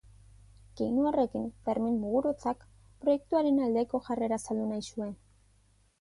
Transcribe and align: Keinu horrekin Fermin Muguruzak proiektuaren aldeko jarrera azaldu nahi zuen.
Keinu 0.79 1.03
horrekin 1.09 1.43
Fermin 1.67 1.99
Muguruzak 2.05 2.65
proiektuaren 3.05 3.61
aldeko 3.67 4.03
jarrera 4.09 4.41
azaldu 4.43 4.69
nahi 4.73 4.87
zuen. 4.95 5.17